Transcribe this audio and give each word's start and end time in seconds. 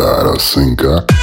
cara 0.00 0.32
sem 0.40 0.74
assim. 0.74 1.19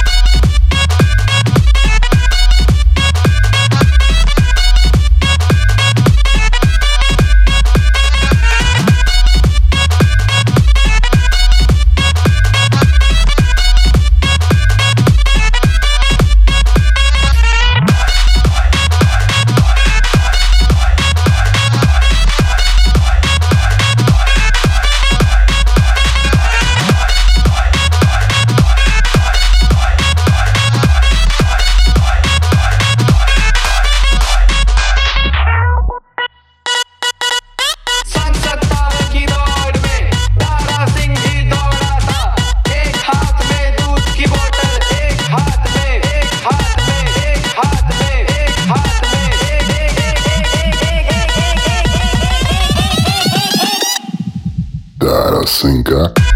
sinker. 55.58 56.27